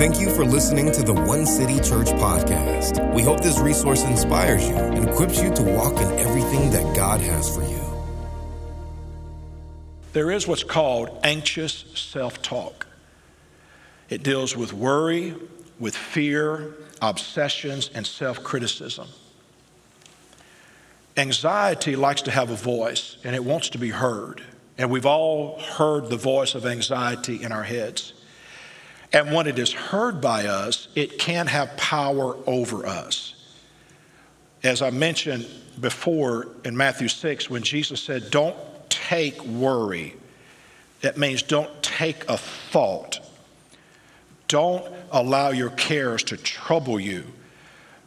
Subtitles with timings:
[0.00, 3.14] Thank you for listening to the One City Church podcast.
[3.14, 7.20] We hope this resource inspires you and equips you to walk in everything that God
[7.20, 7.82] has for you.
[10.14, 12.86] There is what's called anxious self talk.
[14.08, 15.34] It deals with worry,
[15.78, 19.08] with fear, obsessions, and self criticism.
[21.18, 24.42] Anxiety likes to have a voice and it wants to be heard.
[24.78, 28.14] And we've all heard the voice of anxiety in our heads.
[29.12, 33.34] And when it is heard by us, it can have power over us.
[34.62, 35.46] As I mentioned
[35.80, 38.56] before in Matthew 6, when Jesus said, Don't
[38.88, 40.14] take worry,
[41.00, 43.20] that means don't take a thought.
[44.48, 47.24] Don't allow your cares to trouble you.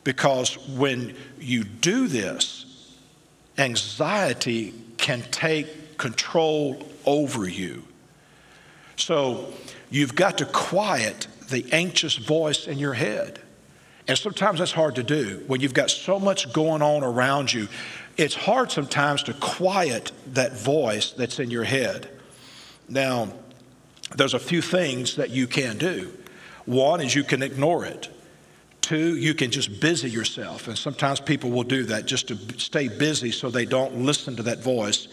[0.03, 2.65] Because when you do this,
[3.57, 7.83] anxiety can take control over you.
[8.95, 9.53] So
[9.93, 13.39] you've got to quiet the anxious voice in your head.
[14.07, 15.43] And sometimes that's hard to do.
[15.45, 17.67] When you've got so much going on around you,
[18.17, 22.09] it's hard sometimes to quiet that voice that's in your head.
[22.89, 23.33] Now,
[24.15, 26.11] there's a few things that you can do.
[26.65, 28.09] One is you can ignore it.
[28.81, 30.67] Two, you can just busy yourself.
[30.67, 34.43] And sometimes people will do that just to stay busy so they don't listen to
[34.43, 35.07] that voice.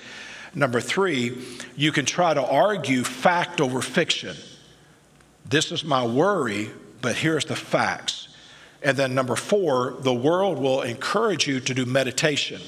[0.54, 1.36] Number three,
[1.76, 4.36] you can try to argue fact over fiction.
[5.50, 6.70] This is my worry,
[7.02, 8.28] but here's the facts.
[8.84, 12.62] And then number four, the world will encourage you to do meditation.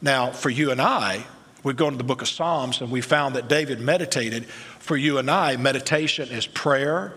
[0.00, 1.26] Now, for you and I,
[1.64, 4.46] we go into the book of Psalms and we found that David meditated.
[4.46, 7.14] For you and I, meditation is prayer,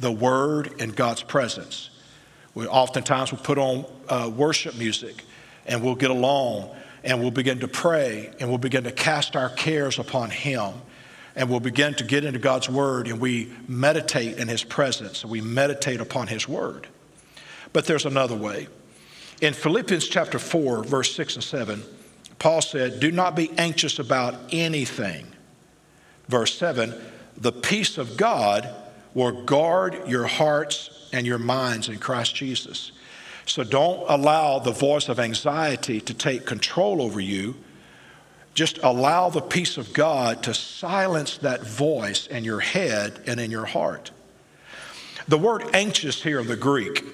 [0.00, 1.90] the word, and God's presence.
[2.52, 5.22] We oftentimes will put on uh, worship music
[5.64, 9.48] and we'll get along and we'll begin to pray and we'll begin to cast our
[9.48, 10.72] cares upon Him
[11.36, 15.30] and we'll begin to get into God's Word and we meditate in His presence and
[15.30, 16.88] we meditate upon His Word.
[17.72, 18.68] But there's another way.
[19.42, 21.82] In Philippians chapter 4, verse 6 and 7,
[22.38, 25.26] Paul said, Do not be anxious about anything.
[26.28, 26.94] Verse 7,
[27.36, 28.68] the peace of God
[29.14, 32.92] will guard your hearts and your minds in Christ Jesus.
[33.44, 37.54] So don't allow the voice of anxiety to take control over you.
[38.56, 43.50] Just allow the peace of God to silence that voice in your head and in
[43.50, 44.10] your heart.
[45.28, 47.04] The word anxious here in the Greek,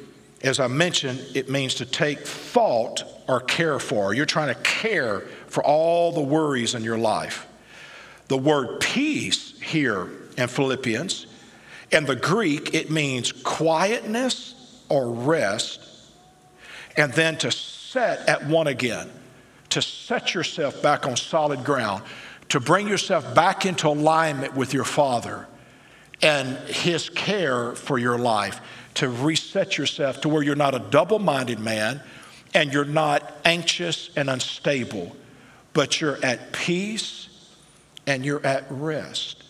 [0.43, 4.15] as I mentioned, it means to take thought or care for.
[4.15, 7.49] You're trying to care for all the worries in your life.
[8.29, 10.09] The word peace here
[10.39, 11.27] in Philippians,
[11.91, 14.55] in the Greek, it means quietness
[14.89, 15.81] or rest
[16.97, 19.11] and then to set at one again,
[19.73, 22.03] to set yourself back on solid ground,
[22.51, 25.47] to bring yourself back into alignment with your Father
[26.21, 28.61] and His care for your life,
[28.95, 32.03] to reset yourself to where you're not a double minded man
[32.53, 35.17] and you're not anxious and unstable,
[35.73, 37.31] but you're at peace
[38.07, 39.43] and you're at rest.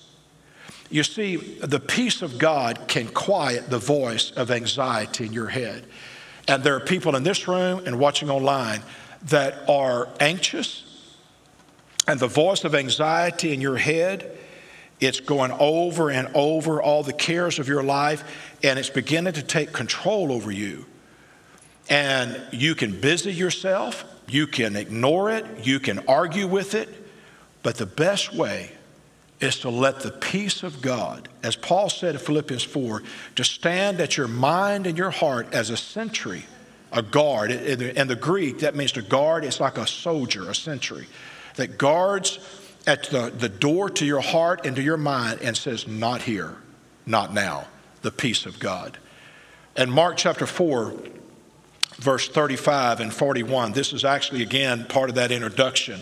[0.88, 5.84] You see, the peace of God can quiet the voice of anxiety in your head.
[6.46, 8.82] And there are people in this room and watching online
[9.24, 10.84] that are anxious,
[12.06, 14.36] and the voice of anxiety in your head,
[15.00, 19.42] it's going over and over all the cares of your life, and it's beginning to
[19.42, 20.86] take control over you.
[21.88, 26.88] And you can busy yourself, you can ignore it, you can argue with it,
[27.62, 28.72] but the best way
[29.40, 33.02] is to let the peace of God, as Paul said in Philippians 4,
[33.34, 36.44] to stand at your mind and your heart as a sentry,
[36.92, 37.50] a guard.
[37.50, 41.06] In the, Greek, that means to guard, it's like a soldier, a sentry,
[41.56, 42.38] that guards
[42.86, 46.56] at the, the door to your heart and to your mind and says, Not here,
[47.06, 47.66] not now,
[48.02, 48.98] the peace of God.
[49.74, 50.94] And Mark chapter 4,
[51.96, 56.00] verse 35 and 41, this is actually again part of that introduction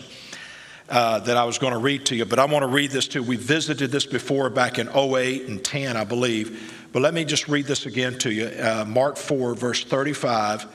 [0.89, 3.07] uh, that I was going to read to you, but I want to read this
[3.07, 3.23] too.
[3.23, 6.89] We visited this before back in 08 and 10, I believe.
[6.91, 8.47] But let me just read this again to you.
[8.47, 10.67] Uh, Mark 4, verse 35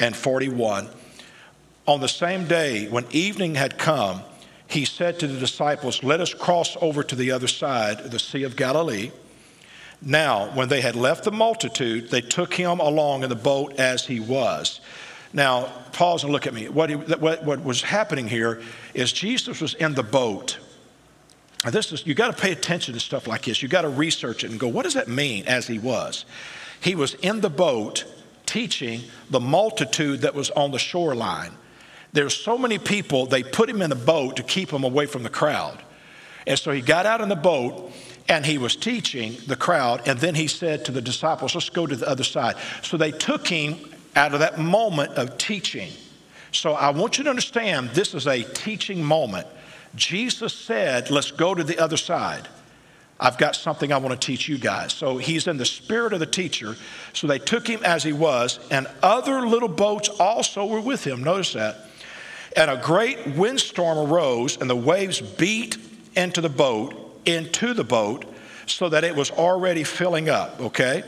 [0.00, 0.88] and 41.
[1.86, 4.22] On the same day, when evening had come,
[4.68, 8.42] he said to the disciples, Let us cross over to the other side the Sea
[8.42, 9.12] of Galilee.
[10.02, 14.04] Now, when they had left the multitude, they took him along in the boat as
[14.04, 14.80] he was.
[15.32, 16.68] Now, pause and look at me.
[16.68, 18.62] What, he, what, what was happening here
[18.94, 20.58] is Jesus was in the boat.
[21.64, 23.62] Now this is, you got to pay attention to stuff like this.
[23.62, 26.24] You got to research it and go, what does that mean as he was?
[26.80, 28.04] He was in the boat
[28.46, 31.52] teaching the multitude that was on the shoreline.
[32.12, 35.22] There's so many people, they put him in the boat to keep him away from
[35.22, 35.82] the crowd.
[36.46, 37.92] And so he got out in the boat
[38.28, 40.06] and he was teaching the crowd.
[40.06, 42.56] And then he said to the disciples, Let's go to the other side.
[42.82, 43.76] So they took him
[44.14, 45.90] out of that moment of teaching.
[46.52, 49.46] So I want you to understand this is a teaching moment.
[49.94, 52.48] Jesus said, Let's go to the other side.
[53.18, 54.92] I've got something I want to teach you guys.
[54.92, 56.76] So he's in the spirit of the teacher.
[57.14, 61.24] So they took him as he was, and other little boats also were with him.
[61.24, 61.76] Notice that.
[62.56, 65.78] And a great windstorm arose, and the waves beat
[66.14, 68.24] into the boat, into the boat,
[68.66, 71.02] so that it was already filling up, okay?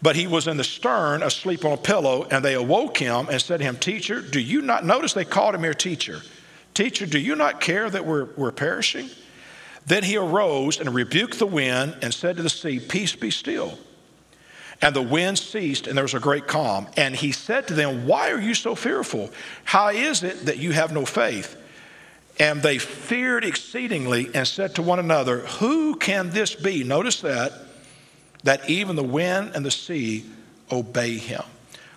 [0.00, 3.40] But he was in the stern, asleep on a pillow, and they awoke him and
[3.40, 6.22] said to him, Teacher, do you not, notice they called him here teacher.
[6.74, 9.10] Teacher, do you not care that we're, we're perishing?
[9.88, 13.78] Then he arose and rebuked the wind and said to the sea, Peace be still.
[14.82, 16.86] And the wind ceased, and there was a great calm.
[16.96, 19.30] And he said to them, Why are you so fearful?
[19.64, 21.56] How is it that you have no faith?
[22.38, 26.84] And they feared exceedingly and said to one another, Who can this be?
[26.84, 27.52] Notice that,
[28.44, 30.26] that even the wind and the sea
[30.70, 31.42] obey him.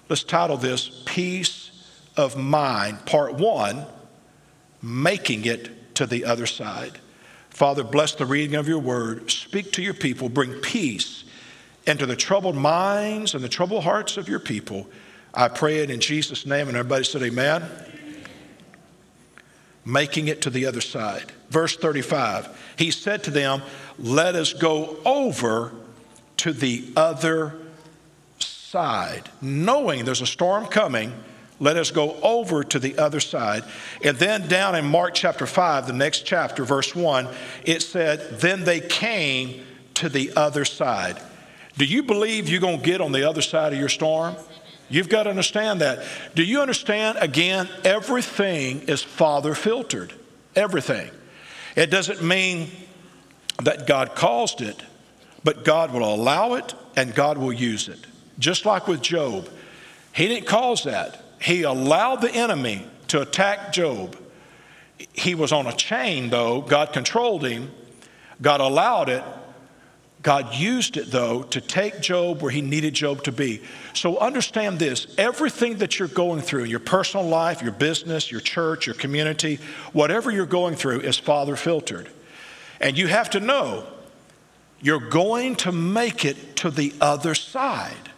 [0.07, 1.71] Let's title this Peace
[2.15, 3.85] of Mind, Part One
[4.81, 6.97] Making It to the Other Side.
[7.51, 9.29] Father, bless the reading of your word.
[9.29, 10.29] Speak to your people.
[10.29, 11.25] Bring peace
[11.85, 14.87] into the troubled minds and the troubled hearts of your people.
[15.33, 16.69] I pray it in Jesus' name.
[16.69, 17.63] And everybody said, Amen.
[19.85, 21.31] Making it to the other side.
[21.49, 23.61] Verse 35 He said to them,
[23.99, 25.73] Let us go over
[26.37, 27.53] to the other
[28.39, 31.13] side, knowing there's a storm coming
[31.61, 33.63] let us go over to the other side.
[34.03, 37.27] And then down in Mark chapter 5, the next chapter, verse 1,
[37.63, 39.63] it said, Then they came
[39.93, 41.21] to the other side.
[41.77, 44.35] Do you believe you're going to get on the other side of your storm?
[44.89, 46.03] You've got to understand that.
[46.33, 47.19] Do you understand?
[47.21, 50.13] Again, everything is Father filtered.
[50.55, 51.11] Everything.
[51.75, 52.71] It doesn't mean
[53.61, 54.81] that God caused it,
[55.43, 57.99] but God will allow it and God will use it.
[58.39, 59.47] Just like with Job,
[60.11, 64.15] he didn't cause that he allowed the enemy to attack Job.
[65.13, 66.61] He was on a chain, though.
[66.61, 67.71] God controlled him.
[68.41, 69.23] God allowed it.
[70.21, 73.61] God used it, though, to take Job where he needed Job to be.
[73.93, 78.41] So understand this everything that you're going through in your personal life, your business, your
[78.41, 79.59] church, your community,
[79.93, 82.07] whatever you're going through is Father filtered.
[82.79, 83.87] And you have to know
[84.79, 88.11] you're going to make it to the other side.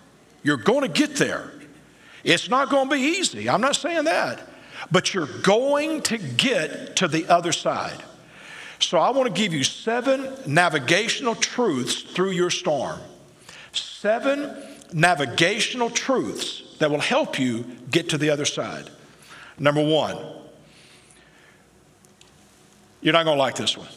[0.43, 1.52] You're going to get there.
[2.23, 3.49] It's not going to be easy.
[3.49, 4.41] I'm not saying that.
[4.91, 8.01] But you're going to get to the other side.
[8.79, 12.99] So I want to give you seven navigational truths through your storm.
[13.71, 14.55] Seven
[14.91, 18.89] navigational truths that will help you get to the other side.
[19.57, 20.17] Number one,
[23.01, 23.87] you're not going to like this one.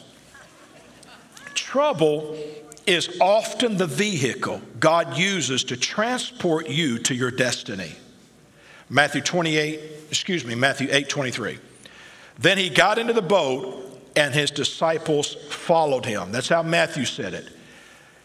[1.53, 2.37] Trouble
[2.85, 7.91] is often the vehicle God uses to transport you to your destiny.
[8.89, 9.79] Matthew 28,
[10.09, 11.59] excuse me, Matthew 8 23.
[12.39, 13.83] Then he got into the boat
[14.15, 16.31] and his disciples followed him.
[16.31, 17.49] That's how Matthew said it.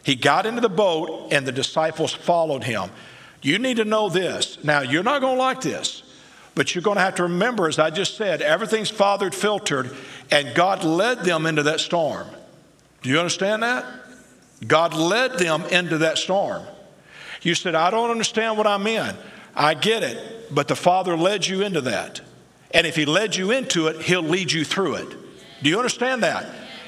[0.03, 2.89] He got into the boat and the disciples followed him.
[3.41, 4.63] You need to know this.
[4.63, 6.03] Now, you're not going to like this,
[6.55, 9.95] but you're going to have to remember, as I just said, everything's fathered, filtered,
[10.31, 12.27] and God led them into that storm.
[13.01, 13.85] Do you understand that?
[14.65, 16.63] God led them into that storm.
[17.41, 19.15] You said, I don't understand what I'm in.
[19.55, 22.21] I get it, but the Father led you into that.
[22.71, 25.15] And if He led you into it, He'll lead you through it.
[25.61, 26.47] Do you understand that?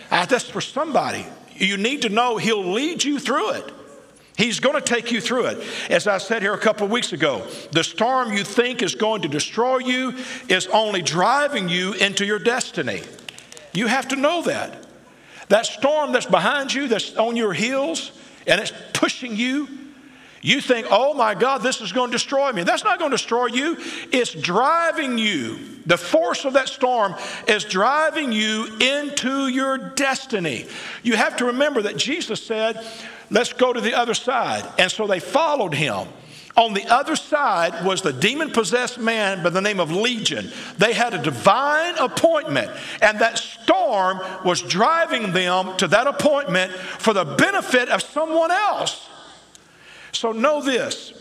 [0.10, 1.26] That's for somebody.
[1.54, 3.72] You need to know He'll lead you through it.
[4.38, 5.64] He's going to take you through it.
[5.90, 9.22] As I said here a couple of weeks ago, the storm you think is going
[9.22, 10.14] to destroy you
[10.50, 13.02] is only driving you into your destiny.
[13.74, 14.86] You have to know that.
[15.48, 18.12] That storm that's behind you, that's on your heels,
[18.46, 19.70] and it's pushing you,
[20.46, 22.62] you think, oh my God, this is going to destroy me.
[22.62, 23.78] That's not going to destroy you.
[24.12, 25.58] It's driving you.
[25.88, 27.16] The force of that storm
[27.48, 30.68] is driving you into your destiny.
[31.02, 32.86] You have to remember that Jesus said,
[33.32, 34.72] let's go to the other side.
[34.78, 36.08] And so they followed him.
[36.56, 40.52] On the other side was the demon possessed man by the name of Legion.
[40.78, 42.70] They had a divine appointment,
[43.02, 49.10] and that storm was driving them to that appointment for the benefit of someone else.
[50.16, 51.14] So know this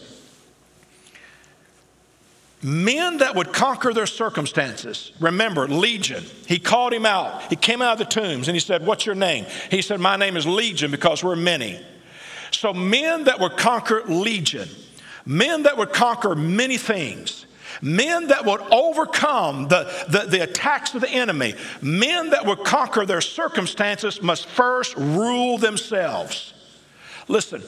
[2.62, 5.12] men that would conquer their circumstances.
[5.20, 7.42] Remember, Legion, he called him out.
[7.50, 9.44] He came out of the tombs and he said, What's your name?
[9.70, 11.78] He said, My name is Legion because we're many.
[12.52, 14.68] So, men that would conquer Legion,
[15.26, 17.44] men that would conquer many things,
[17.82, 23.04] Men that would overcome the, the, the, attacks of the enemy, men that would conquer
[23.04, 26.54] their circumstances, must first rule themselves.
[27.26, 27.62] Listen,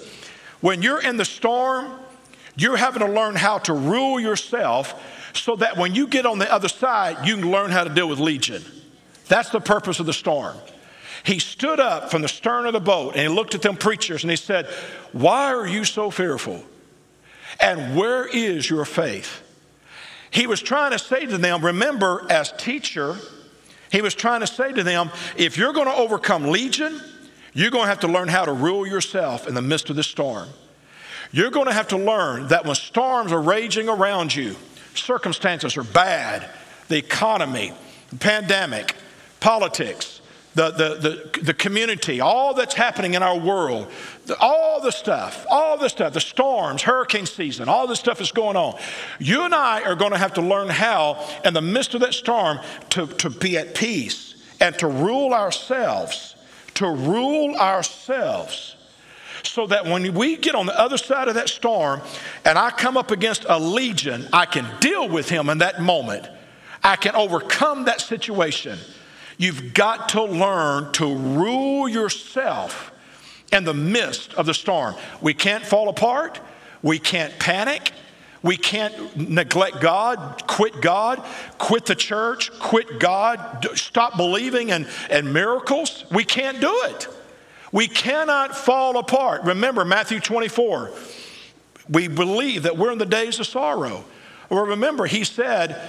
[0.66, 1.92] when you're in the storm,
[2.56, 5.00] you're having to learn how to rule yourself
[5.32, 8.08] so that when you get on the other side, you can learn how to deal
[8.08, 8.64] with legion.
[9.28, 10.56] That's the purpose of the storm.
[11.23, 14.25] He stood up from the stern of the boat and he looked at them preachers
[14.25, 14.66] and he said,
[15.12, 16.64] Why are you so fearful?
[17.61, 19.42] And where is your faith?
[20.32, 23.14] He was trying to say to them, remember, as teacher,
[23.92, 27.00] he was trying to say to them, if you're going to overcome legion,
[27.56, 30.02] you're going to have to learn how to rule yourself in the midst of the
[30.02, 30.46] storm.
[31.32, 34.56] You're going to have to learn that when storms are raging around you,
[34.94, 36.48] circumstances are bad,
[36.88, 37.72] the economy,
[38.10, 38.94] the pandemic,
[39.40, 40.20] politics,
[40.54, 43.90] the, the, the, the community, all that's happening in our world,
[44.26, 48.32] the, all the stuff, all the stuff, the storms, hurricane season, all this stuff is
[48.32, 48.78] going on.
[49.18, 52.12] You and I are going to have to learn how, in the midst of that
[52.12, 52.60] storm,
[52.90, 56.35] to, to be at peace and to rule ourselves,
[56.76, 58.76] to rule ourselves
[59.42, 62.00] so that when we get on the other side of that storm
[62.45, 66.28] and I come up against a legion, I can deal with him in that moment.
[66.83, 68.78] I can overcome that situation.
[69.38, 72.92] You've got to learn to rule yourself
[73.52, 74.95] in the midst of the storm.
[75.21, 76.40] We can't fall apart.
[76.83, 77.92] We can't panic.
[78.46, 81.20] We can't neglect God, quit God,
[81.58, 86.04] quit the church, quit God, stop believing in, in miracles.
[86.12, 87.08] We can't do it.
[87.72, 89.42] We cannot fall apart.
[89.42, 90.92] Remember Matthew 24.
[91.88, 94.04] We believe that we're in the days of sorrow.
[94.48, 95.82] Or remember, he said,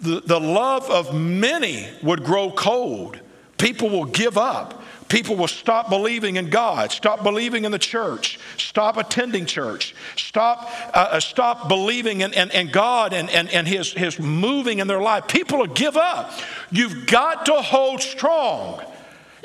[0.00, 3.20] the, the love of many would grow cold.
[3.58, 4.81] People will give up.
[5.12, 10.72] People will stop believing in God, stop believing in the church, stop attending church, stop,
[10.94, 14.86] uh, uh, stop believing in, in, in God and, and, and his, his moving in
[14.86, 15.28] their life.
[15.28, 16.32] People will give up.
[16.70, 18.82] You've got to hold strong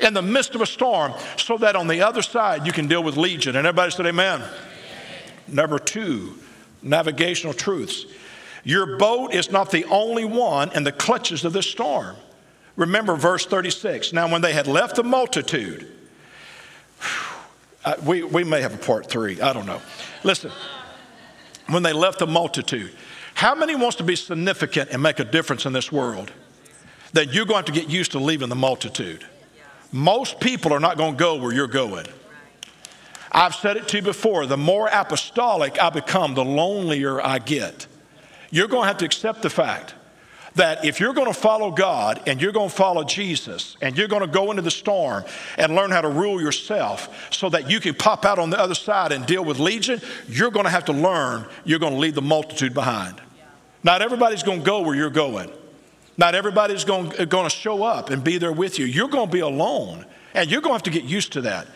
[0.00, 3.04] in the midst of a storm so that on the other side you can deal
[3.04, 3.54] with legion.
[3.54, 4.40] And everybody said, Amen.
[4.40, 4.50] amen.
[5.48, 6.38] Number two,
[6.80, 8.06] navigational truths.
[8.64, 12.16] Your boat is not the only one in the clutches of this storm.
[12.78, 14.12] Remember verse 36.
[14.12, 15.90] Now, when they had left the multitude,
[18.04, 19.82] we, we may have a part three, I don't know.
[20.22, 20.52] Listen,
[21.68, 22.92] when they left the multitude,
[23.34, 26.32] how many wants to be significant and make a difference in this world?
[27.14, 29.26] That you're going to get used to leaving the multitude.
[29.90, 32.06] Most people are not going to go where you're going.
[33.32, 37.88] I've said it to you before the more apostolic I become, the lonelier I get.
[38.52, 39.94] You're going to have to accept the fact
[40.58, 44.08] that if you're going to follow God and you're going to follow Jesus and you're
[44.08, 45.24] going to go into the storm
[45.56, 48.74] and learn how to rule yourself so that you can pop out on the other
[48.74, 52.14] side and deal with legion, you're going to have to learn you're going to leave
[52.14, 53.20] the multitude behind.
[53.82, 55.50] Not everybody's going to go where you're going.
[56.16, 58.84] Not everybody's going, going to show up and be there with you.
[58.86, 61.68] You're going to be alone, and you're going to have to get used to that.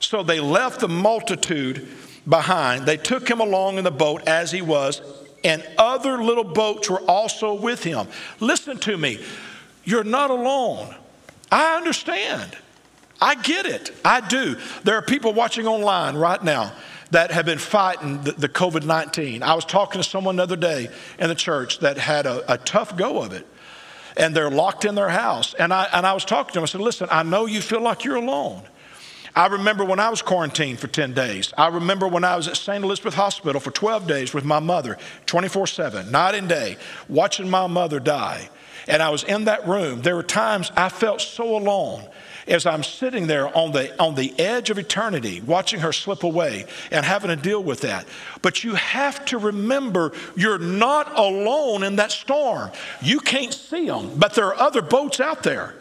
[0.00, 1.86] So they left the multitude
[2.28, 2.86] behind.
[2.86, 5.00] They took him along in the boat as he was,
[5.44, 8.08] and other little boats were also with him.
[8.40, 9.22] Listen to me.
[9.84, 10.94] You're not alone.
[11.52, 12.56] I understand.
[13.20, 13.92] I get it.
[14.04, 14.56] I do.
[14.82, 16.72] There are people watching online right now
[17.10, 19.42] that have been fighting the, the COVID 19.
[19.42, 22.58] I was talking to someone the other day in the church that had a, a
[22.58, 23.46] tough go of it.
[24.16, 25.54] And they're locked in their house.
[25.54, 26.62] And I, and I was talking to them.
[26.62, 28.62] I said, Listen, I know you feel like you're alone.
[29.36, 31.52] I remember when I was quarantined for 10 days.
[31.58, 32.84] I remember when I was at St.
[32.84, 36.76] Elizabeth Hospital for 12 days with my mother, 24 7, night and day,
[37.08, 38.48] watching my mother die.
[38.86, 40.02] And I was in that room.
[40.02, 42.06] There were times I felt so alone
[42.46, 46.66] as I'm sitting there on the, on the edge of eternity, watching her slip away
[46.90, 48.06] and having to deal with that.
[48.42, 52.70] But you have to remember you're not alone in that storm.
[53.00, 55.74] You can't see them, but there are other boats out there.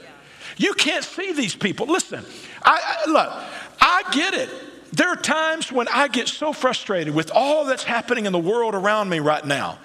[0.57, 1.87] You can't see these people.
[1.87, 2.23] Listen,
[2.65, 3.33] I, I, look,
[3.81, 4.49] I get it.
[4.91, 8.75] There are times when I get so frustrated with all that's happening in the world
[8.75, 9.79] around me right now.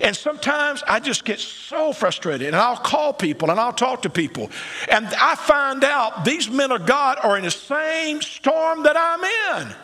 [0.00, 4.10] And sometimes I just get so frustrated and I'll call people and I'll talk to
[4.10, 4.50] people.
[4.88, 9.64] And I find out these men of God are in the same storm that I'm
[9.64, 9.74] in.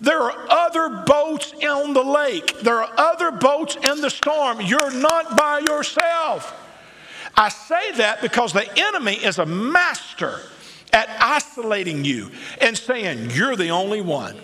[0.00, 4.60] There are other boats on the lake, there are other boats in the storm.
[4.60, 6.54] You're not by yourself.
[7.36, 10.40] I say that because the enemy is a master
[10.92, 12.30] at isolating you
[12.60, 14.36] and saying you're the only one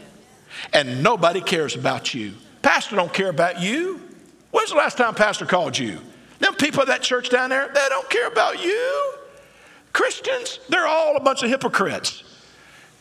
[0.72, 2.34] and nobody cares about you.
[2.62, 4.00] Pastor don't care about you.
[4.50, 5.98] When's the last time pastor called you?
[6.38, 9.12] Them people at that church down there, they don't care about you.
[9.92, 12.22] Christians, they're all a bunch of hypocrites.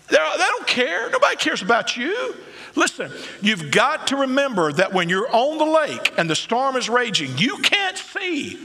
[0.10, 1.10] They're, they don't care.
[1.10, 2.36] Nobody cares about you.
[2.76, 6.90] Listen, you've got to remember that when you're on the lake and the storm is
[6.90, 8.60] raging, you can't see,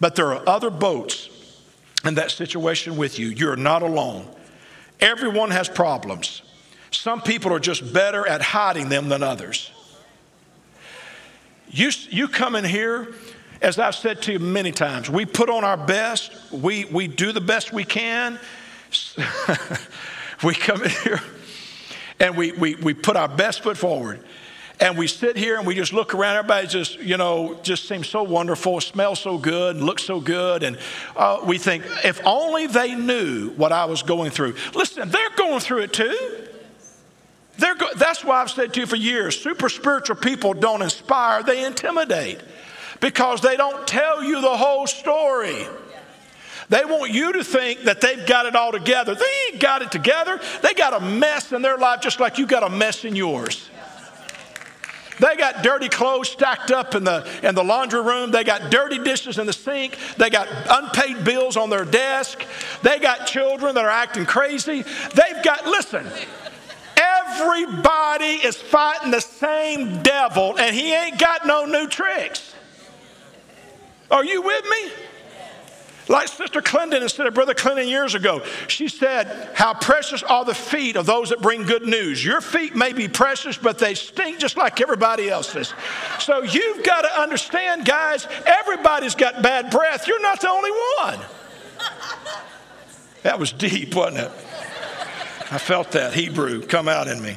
[0.00, 1.30] but there are other boats
[2.04, 3.28] in that situation with you.
[3.28, 4.26] You're not alone.
[5.00, 6.42] Everyone has problems.
[6.90, 9.70] Some people are just better at hiding them than others.
[11.70, 13.14] You, you come in here,
[13.62, 17.32] as I've said to you many times, we put on our best, we, we do
[17.32, 18.38] the best we can.
[20.44, 21.20] we come in here
[22.20, 24.22] and we, we, we put our best foot forward.
[24.80, 26.36] And we sit here and we just look around.
[26.36, 30.62] Everybody just, you know, just seems so wonderful, smells so good, and looks so good.
[30.62, 30.78] And
[31.16, 34.54] uh, we think, if only they knew what I was going through.
[34.74, 36.48] Listen, they're going through it too.
[37.58, 41.64] Go- that's why I've said to you for years super spiritual people don't inspire, they
[41.64, 42.40] intimidate
[43.00, 45.66] because they don't tell you the whole story.
[46.68, 49.14] They want you to think that they've got it all together.
[49.14, 50.40] They ain't got it together.
[50.62, 53.68] They got a mess in their life just like you got a mess in yours.
[55.22, 58.32] They got dirty clothes stacked up in the, in the laundry room.
[58.32, 59.96] They got dirty dishes in the sink.
[60.16, 62.44] They got unpaid bills on their desk.
[62.82, 64.82] They got children that are acting crazy.
[64.82, 66.04] They've got, listen,
[66.96, 72.52] everybody is fighting the same devil and he ain't got no new tricks.
[74.10, 74.90] Are you with me?
[76.08, 80.54] Like Sister Clinton instead of Brother Clinton years ago, she said, How precious are the
[80.54, 82.24] feet of those that bring good news.
[82.24, 85.72] Your feet may be precious, but they stink just like everybody else's.
[86.18, 90.08] So you've got to understand, guys, everybody's got bad breath.
[90.08, 91.20] You're not the only one.
[93.22, 94.30] That was deep, wasn't it?
[95.52, 97.36] I felt that Hebrew come out in me.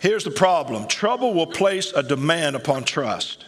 [0.00, 3.44] Here's the problem trouble will place a demand upon trust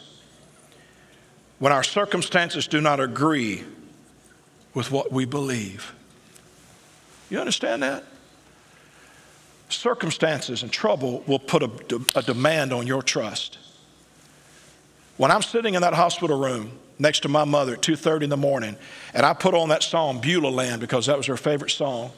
[1.59, 3.64] when our circumstances do not agree
[4.75, 5.94] with what we believe.
[7.30, 8.04] You understand that?
[9.71, 11.71] Circumstances and trouble will put a,
[12.14, 13.59] a demand on your trust.
[15.16, 18.37] When I'm sitting in that hospital room next to my mother at 2:30 in the
[18.37, 18.76] morning,
[19.14, 22.12] and I put on that song Beulah Land because that was her favorite song,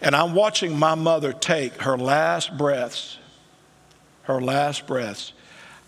[0.00, 3.18] and I'm watching my mother take her last breaths
[4.24, 5.32] her last breaths.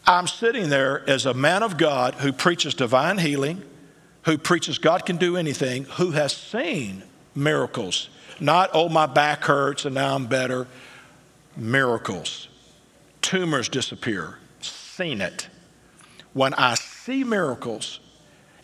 [0.07, 3.63] I'm sitting there as a man of God who preaches divine healing,
[4.25, 7.03] who preaches God can do anything, who has seen
[7.35, 8.09] miracles.
[8.41, 10.67] Not, oh, my back hurts and now I'm better.
[11.57, 12.49] Miracles.
[13.23, 14.39] Tumors disappear.
[14.61, 15.49] Seen it.
[16.33, 18.01] When I see miracles,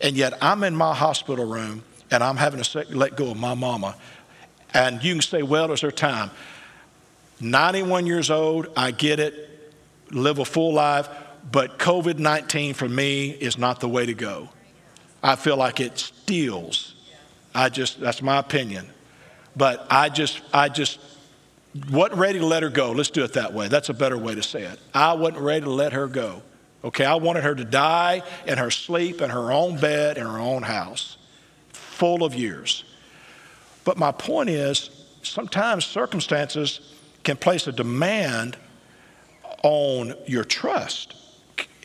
[0.01, 3.55] and yet I'm in my hospital room and I'm having to let go of my
[3.55, 3.95] mama,
[4.75, 6.31] and you can say, well, is her time?
[7.41, 9.50] 91 years old, I get it
[10.11, 11.09] live a full life,
[11.51, 14.49] but COVID 19 for me is not the way to go.
[15.23, 16.95] I feel like it steals.
[17.55, 18.87] I just, that's my opinion.
[19.57, 20.99] But I just, I just
[21.91, 22.93] wasn't ready to let her go.
[22.93, 23.69] Let's do it that way.
[23.69, 24.79] That's a better way to say it.
[24.95, 26.43] I wasn't ready to let her go.
[26.83, 30.39] Okay, I wanted her to die in her sleep in her own bed in her
[30.39, 31.19] own house,
[31.73, 32.85] full of years.
[33.85, 34.89] But my point is,
[35.23, 36.81] sometimes circumstances
[37.23, 38.57] can place a demand
[39.63, 41.15] on your trust.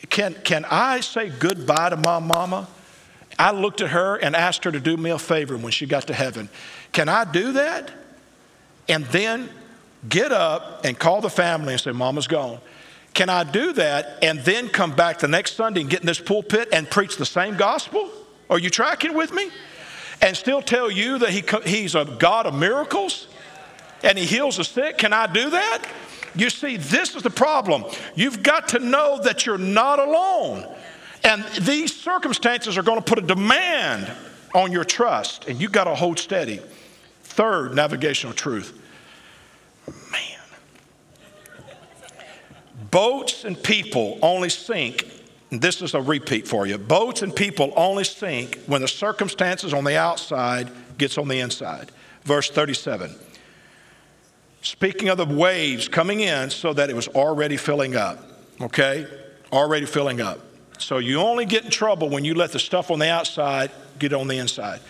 [0.08, 2.68] Can, can I say goodbye to my mama?
[3.38, 6.06] I looked at her and asked her to do me a favor when she got
[6.06, 6.48] to heaven.
[6.92, 7.90] Can I do that?
[8.88, 9.50] And then
[10.08, 12.60] get up and call the family and say, Mama's gone.
[13.14, 16.20] Can I do that and then come back the next Sunday and get in this
[16.20, 18.10] pulpit and preach the same gospel?
[18.48, 19.50] Are you tracking with me?
[20.22, 23.26] And still tell you that he, he's a God of miracles
[24.02, 24.98] and he heals the sick?
[24.98, 25.82] Can I do that?
[26.36, 27.84] You see, this is the problem.
[28.14, 30.66] You've got to know that you're not alone.
[31.24, 34.10] And these circumstances are going to put a demand
[34.54, 36.60] on your trust, and you've got to hold steady.
[37.24, 38.80] Third, navigational truth.
[40.12, 40.22] Man.
[42.90, 45.04] Boats and people only sink,
[45.50, 46.78] this is a repeat for you.
[46.78, 51.90] Boats and people only sink when the circumstances on the outside gets on the inside.
[52.24, 53.14] Verse 37.
[54.66, 58.18] Speaking of the waves coming in so that it was already filling up,
[58.60, 59.06] okay?
[59.52, 60.40] Already filling up.
[60.78, 64.12] So you only get in trouble when you let the stuff on the outside get
[64.12, 64.80] on the inside.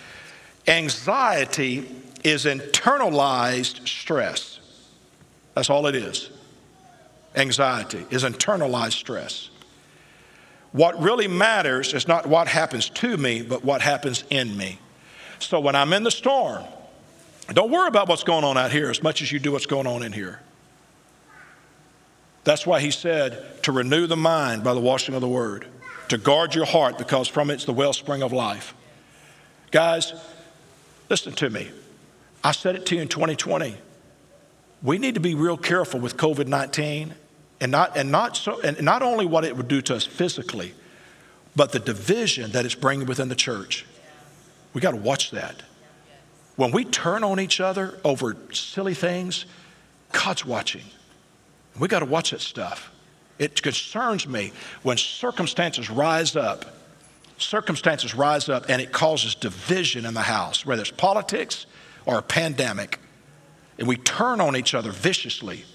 [0.66, 1.86] Anxiety
[2.24, 4.60] is internalized stress.
[5.52, 6.30] That's all it is.
[7.34, 9.50] Anxiety is internalized stress.
[10.72, 14.78] What really matters is not what happens to me, but what happens in me.
[15.38, 16.64] So when I'm in the storm,
[17.54, 19.86] don't worry about what's going on out here as much as you do what's going
[19.86, 20.40] on in here.
[22.44, 25.66] That's why he said to renew the mind by the washing of the word,
[26.08, 28.74] to guard your heart because from it's the wellspring of life.
[29.70, 30.12] Guys,
[31.08, 31.70] listen to me.
[32.42, 33.76] I said it to you in 2020.
[34.82, 37.14] We need to be real careful with COVID 19
[37.60, 40.74] and not, and, not so, and not only what it would do to us physically,
[41.56, 43.86] but the division that it's bringing within the church.
[44.74, 45.62] We got to watch that.
[46.56, 49.44] When we turn on each other over silly things,
[50.12, 50.84] God's watching.
[51.78, 52.90] We got to watch that stuff.
[53.38, 56.64] It concerns me when circumstances rise up.
[57.38, 61.66] Circumstances rise up and it causes division in the house, whether it's politics
[62.06, 62.98] or a pandemic.
[63.78, 65.66] And we turn on each other viciously.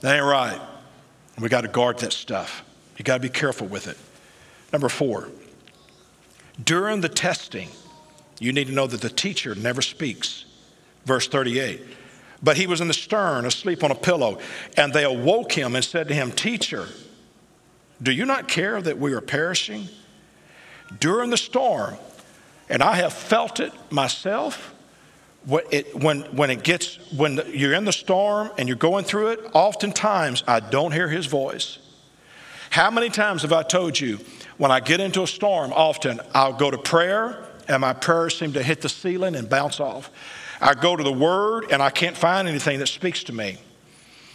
[0.00, 0.60] That ain't right.
[1.38, 2.64] We got to guard that stuff.
[2.96, 3.98] You got to be careful with it.
[4.72, 5.28] Number four,
[6.64, 7.68] during the testing,
[8.40, 10.44] you need to know that the teacher never speaks.
[11.04, 11.80] Verse 38.
[12.42, 14.38] But he was in the stern, asleep on a pillow,
[14.76, 16.86] and they awoke him and said to him, Teacher,
[18.00, 19.88] do you not care that we are perishing?
[21.00, 21.96] During the storm,
[22.68, 24.74] and I have felt it myself.
[25.44, 29.28] When it, when, when it gets, when you're in the storm and you're going through
[29.28, 31.78] it, oftentimes I don't hear his voice.
[32.70, 34.18] How many times have I told you
[34.58, 38.52] when I get into a storm, often I'll go to prayer and my prayers seem
[38.54, 40.10] to hit the ceiling and bounce off.
[40.60, 43.58] I go to the Word and I can't find anything that speaks to me.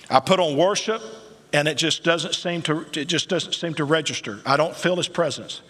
[0.09, 1.01] I put on worship
[1.51, 4.39] and it just doesn't seem to it just doesn't seem to register.
[4.45, 5.61] I don't feel His presence.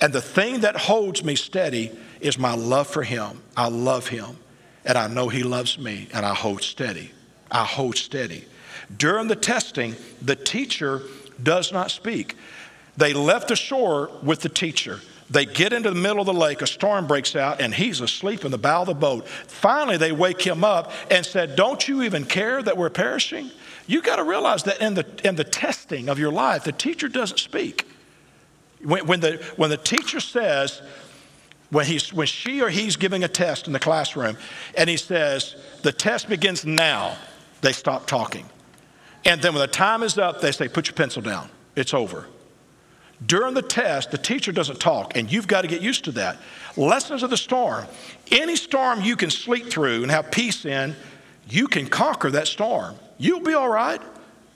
[0.00, 3.42] And the thing that holds me steady is my love for Him.
[3.56, 4.36] I love Him,
[4.84, 7.12] and I know He loves me, and I hold steady.
[7.50, 8.44] I hold steady.
[8.94, 11.02] During the testing, the teacher
[11.42, 12.36] does not speak.
[12.96, 15.00] They left the shore with the teacher.
[15.28, 18.44] They get into the middle of the lake, a storm breaks out, and he's asleep
[18.44, 19.26] in the bow of the boat.
[19.26, 23.50] Finally, they wake him up and said, Don't you even care that we're perishing?
[23.88, 27.08] You got to realize that in the, in the testing of your life, the teacher
[27.08, 27.88] doesn't speak.
[28.82, 30.80] When, when, the, when the teacher says,
[31.70, 34.36] when, he's, when she or he's giving a test in the classroom,
[34.76, 37.16] and he says, The test begins now,
[37.62, 38.46] they stop talking.
[39.24, 42.26] And then when the time is up, they say, Put your pencil down, it's over.
[43.24, 46.36] During the test, the teacher doesn't talk, and you've got to get used to that.
[46.76, 47.86] Lessons of the storm.
[48.30, 50.94] Any storm you can sleep through and have peace in,
[51.48, 52.96] you can conquer that storm.
[53.16, 54.02] You'll be all right.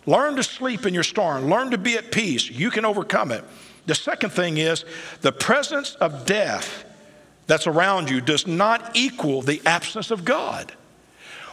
[0.07, 2.51] Learn to sleep in your storm, learn to be at peace.
[2.51, 3.45] You can overcome it.
[3.87, 4.85] The second thing is
[5.21, 6.85] the presence of death
[7.47, 10.73] that's around you does not equal the absence of God.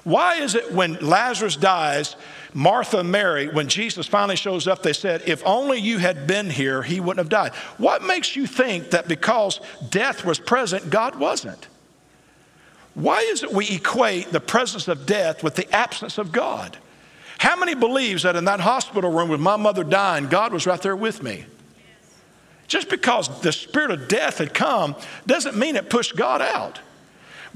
[0.04, 2.16] Why is it when Lazarus dies,
[2.54, 6.50] Martha and Mary, when Jesus finally shows up, they said, If only you had been
[6.50, 7.54] here, he wouldn't have died?
[7.78, 11.68] What makes you think that because death was present, God wasn't?
[12.94, 16.78] Why is it we equate the presence of death with the absence of God?
[17.38, 20.82] How many believes that in that hospital room with my mother dying, God was right
[20.82, 21.46] there with me?
[22.68, 26.80] Just because the spirit of death had come doesn't mean it pushed God out.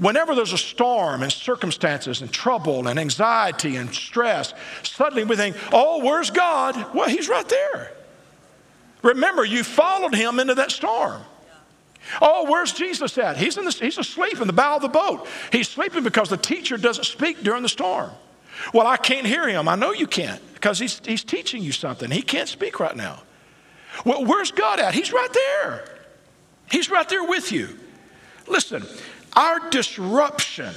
[0.02, 5.54] Whenever there's a storm and circumstances and trouble and anxiety and stress, suddenly we think,
[5.72, 6.92] oh, where's God?
[6.92, 7.92] Well, He's right there.
[9.02, 11.22] Remember, you followed Him into that storm.
[12.20, 13.36] Oh, where's Jesus at?
[13.36, 15.28] He's, in the, he's asleep in the bow of the boat.
[15.52, 18.10] He's sleeping because the teacher doesn't speak during the storm.
[18.74, 19.68] Well, I can't hear him.
[19.68, 22.10] I know you can't because he's, he's teaching you something.
[22.10, 23.22] He can't speak right now.
[24.04, 24.94] Well, where's God at?
[24.94, 25.84] He's right there.
[26.72, 27.78] He's right there with you.
[28.48, 28.84] Listen,
[29.34, 30.74] our disruption,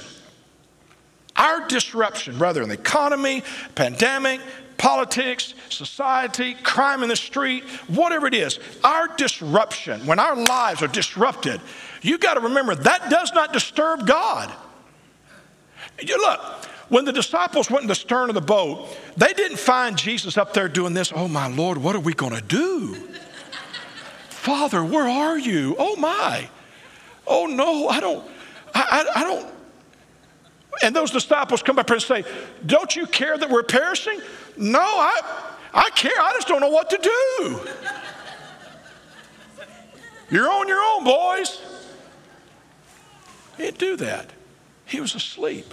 [1.36, 3.42] our disruption, rather in the economy,
[3.74, 4.40] pandemic,
[4.78, 10.88] politics, society, crime in the street, whatever it is, our disruption, when our lives are
[10.88, 11.60] disrupted,
[12.02, 14.52] you got to remember that does not disturb God.
[16.00, 16.40] You look,
[16.88, 20.52] when the disciples went in the stern of the boat, they didn't find Jesus up
[20.52, 21.12] there doing this.
[21.14, 22.94] Oh, my Lord, what are we going to do?
[24.28, 25.74] Father, where are you?
[25.78, 26.48] Oh, my.
[27.26, 28.24] Oh, no, I don't.
[28.76, 29.48] I, I, I don't.
[30.82, 32.24] And those disciples come up and say,
[32.66, 34.20] Don't you care that we're perishing?
[34.56, 36.12] No, I, I care.
[36.20, 37.60] I just don't know what to do.
[40.28, 41.62] You're on your own, boys.
[43.56, 44.30] He didn't do that.
[44.84, 45.72] He was asleep.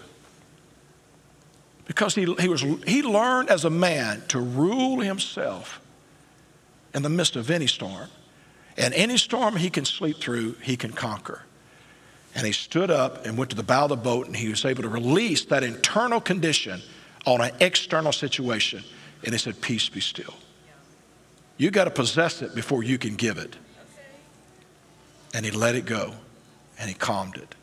[1.86, 5.82] Because he, he, was, he learned as a man to rule himself
[6.94, 8.08] in the midst of any storm.
[8.78, 11.44] And any storm he can sleep through, he can conquer.
[12.36, 14.66] And he stood up and went to the bow of the boat, and he was
[14.66, 16.82] able to release that internal condition
[17.26, 18.84] on an external situation.
[19.24, 20.34] And he said, Peace be still.
[21.58, 23.56] You got to possess it before you can give it.
[25.34, 26.14] And he let it go,
[26.80, 27.56] and he calmed it.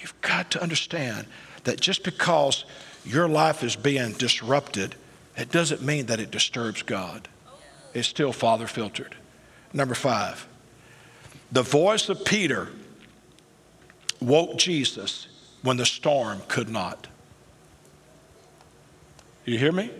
[0.00, 1.26] You've got to understand
[1.64, 2.64] that just because
[3.04, 4.94] your life is being disrupted,
[5.36, 7.28] it doesn't mean that it disturbs God.
[7.94, 9.14] It's still Father filtered.
[9.72, 10.46] Number five,
[11.50, 12.70] the voice of Peter
[14.22, 15.26] woke Jesus
[15.62, 17.08] when the storm could not.
[19.44, 19.90] You hear me?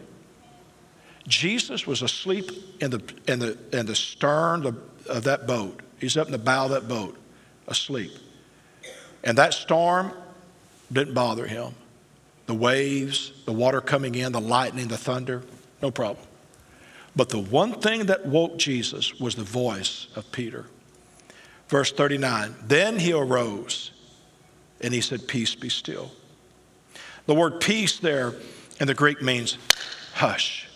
[1.27, 4.67] Jesus was asleep in the, in the, in the stern
[5.09, 5.81] of that boat.
[5.99, 7.17] He's up in the bow of that boat,
[7.69, 8.13] asleep.
[9.23, 10.13] And that storm
[10.93, 11.75] didn't bother him.
[12.47, 15.43] The waves, the water coming in, the lightning, the thunder,
[15.81, 16.27] no problem.
[17.15, 20.67] But the one thing that woke Jesus was the voice of Peter.
[21.69, 23.92] Verse 39 Then he arose
[24.83, 26.11] and he said, Peace be still.
[27.27, 28.35] The word peace there
[28.81, 29.59] in the Greek means
[30.15, 30.69] hush,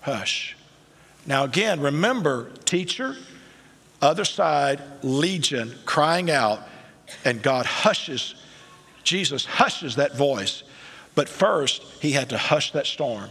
[0.00, 0.56] hush.
[1.26, 3.16] Now, again, remember, teacher,
[4.00, 6.60] other side, legion, crying out,
[7.24, 8.34] and God hushes,
[9.02, 10.62] Jesus hushes that voice.
[11.14, 13.30] But first, he had to hush that storm.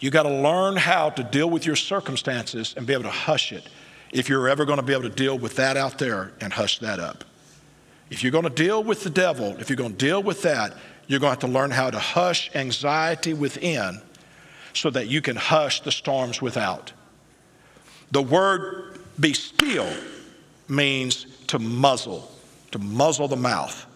[0.00, 3.52] You got to learn how to deal with your circumstances and be able to hush
[3.52, 3.68] it
[4.12, 6.78] if you're ever going to be able to deal with that out there and hush
[6.80, 7.24] that up.
[8.10, 10.74] If you're going to deal with the devil, if you're going to deal with that,
[11.06, 14.00] you're going to have to learn how to hush anxiety within
[14.74, 16.92] so that you can hush the storms without.
[18.10, 19.92] The word be still
[20.68, 22.30] means to muzzle,
[22.72, 23.86] to muzzle the mouth,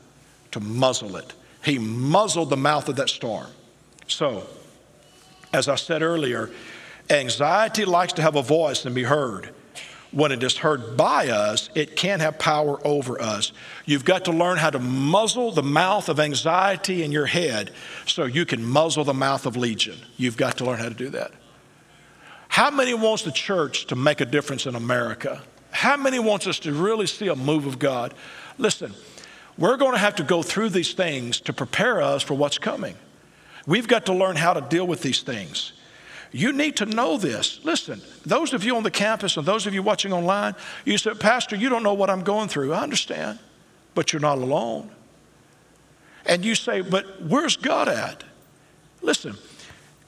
[0.52, 1.32] to muzzle it.
[1.64, 3.48] He muzzled the mouth of that storm.
[4.06, 4.46] So,
[5.52, 6.50] as I said earlier,
[7.10, 9.54] anxiety likes to have a voice and be heard.
[10.12, 13.52] When it is heard by us, it can have power over us.
[13.86, 17.70] You've got to learn how to muzzle the mouth of anxiety in your head
[18.06, 19.96] so you can muzzle the mouth of legion.
[20.16, 21.30] You've got to learn how to do that.
[22.48, 25.42] How many wants the church to make a difference in America?
[25.70, 28.12] How many wants us to really see a move of God?
[28.58, 28.92] Listen,
[29.56, 32.96] we're going to have to go through these things to prepare us for what's coming.
[33.66, 35.74] We've got to learn how to deal with these things.
[36.32, 37.60] You need to know this.
[37.64, 41.18] Listen, those of you on the campus and those of you watching online, you said,
[41.18, 42.72] Pastor, you don't know what I'm going through.
[42.72, 43.38] I understand,
[43.94, 44.90] but you're not alone.
[46.26, 48.22] And you say, but where's God at?
[49.02, 49.36] Listen,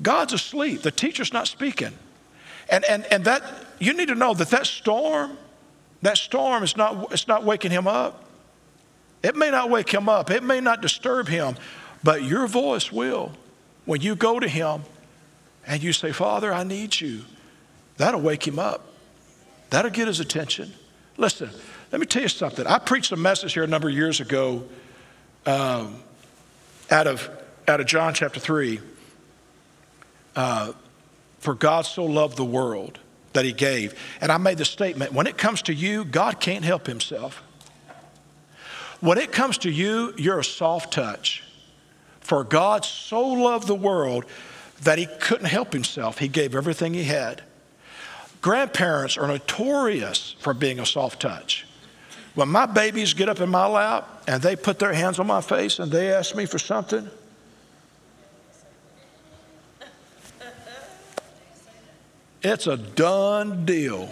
[0.01, 0.83] God's asleep.
[0.83, 1.93] The teacher's not speaking.
[2.69, 3.43] And, and, and that,
[3.81, 5.37] you need to know that that storm,
[6.03, 8.25] that storm is not, it's not waking him up.
[9.23, 10.31] It may not wake him up.
[10.31, 11.57] It may not disturb him,
[12.05, 13.33] but your voice will.
[13.85, 14.83] When you go to him
[15.67, 17.23] and you say, Father, I need you,
[17.97, 18.87] that'll wake him up.
[19.71, 20.73] That'll get his attention.
[21.17, 21.51] Listen,
[21.91, 22.67] let me tell you something.
[22.67, 24.65] I preached a message here a number of years ago
[25.47, 26.03] um,
[26.91, 27.31] out, of,
[27.69, 28.81] out of John chapter 3.
[30.35, 30.73] Uh,
[31.39, 32.99] For God so loved the world
[33.33, 33.99] that he gave.
[34.21, 37.43] And I made the statement when it comes to you, God can't help himself.
[39.01, 41.43] When it comes to you, you're a soft touch.
[42.21, 44.25] For God so loved the world
[44.83, 46.19] that he couldn't help himself.
[46.19, 47.43] He gave everything he had.
[48.41, 51.67] Grandparents are notorious for being a soft touch.
[52.35, 55.41] When my babies get up in my lap and they put their hands on my
[55.41, 57.09] face and they ask me for something,
[62.43, 64.09] it's a done deal.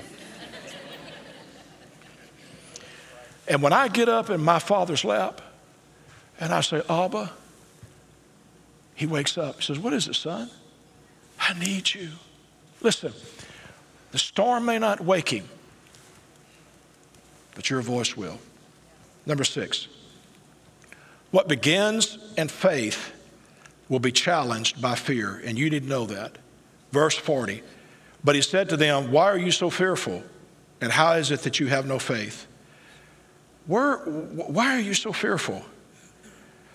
[3.48, 5.40] And when I get up in my father's lap
[6.38, 7.32] and I say, Abba,
[8.94, 9.56] he wakes up.
[9.56, 10.48] He says, What is it, son?
[11.50, 12.10] I need you.
[12.80, 13.12] Listen,
[14.12, 15.48] the storm may not wake him,
[17.56, 18.38] but your voice will.
[19.26, 19.88] Number six,
[21.32, 23.12] what begins in faith
[23.88, 26.38] will be challenged by fear, and you need to know that.
[26.92, 27.62] Verse 40,
[28.22, 30.22] but he said to them, Why are you so fearful?
[30.80, 32.46] And how is it that you have no faith?
[33.66, 35.64] Where, why are you so fearful?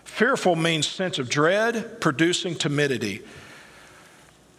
[0.03, 3.21] Fearful means sense of dread, producing timidity.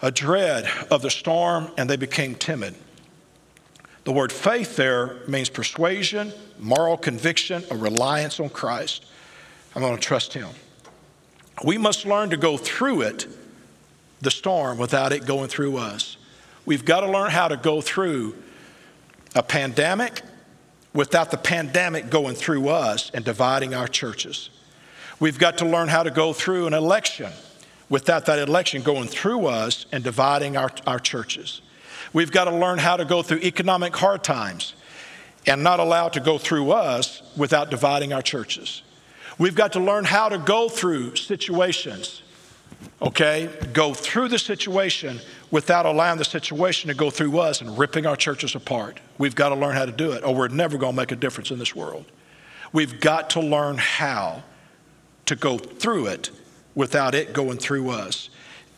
[0.02, 2.74] A dread of the storm, and they became timid.
[4.04, 9.04] The word faith there means persuasion, moral conviction, a reliance on Christ.
[9.74, 10.48] I'm going to trust Him.
[11.64, 13.26] We must learn to go through it,
[14.20, 16.18] the storm, without it going through us.
[16.66, 18.36] We've got to learn how to go through
[19.34, 20.22] a pandemic
[20.92, 24.50] without the pandemic going through us and dividing our churches.
[25.20, 27.32] We've got to learn how to go through an election
[27.88, 31.60] without that election going through us and dividing our, our churches.
[32.12, 34.74] We've got to learn how to go through economic hard times
[35.46, 38.82] and not allow it to go through us without dividing our churches.
[39.38, 42.22] We've got to learn how to go through situations,
[43.00, 43.50] okay?
[43.72, 45.20] Go through the situation
[45.50, 48.98] without allowing the situation to go through us and ripping our churches apart.
[49.18, 51.16] We've got to learn how to do it, or we're never going to make a
[51.16, 52.06] difference in this world.
[52.72, 54.42] We've got to learn how
[55.26, 56.30] to go through it
[56.76, 58.28] without it going through us.